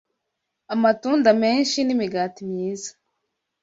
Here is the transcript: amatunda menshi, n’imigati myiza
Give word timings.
amatunda 0.73 1.29
menshi, 1.41 1.77
n’imigati 1.83 2.41
myiza 2.51 2.91